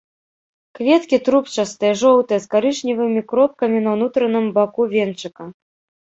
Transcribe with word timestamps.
Кветкі 0.77 1.17
трубчастыя, 1.25 1.91
жоўтыя, 2.01 2.39
з 2.45 2.49
карычневымі 2.55 3.21
кропкамі 3.33 3.81
на 3.89 3.93
ўнутраным 3.97 4.45
баку 4.57 4.81
венчыка. 4.95 5.43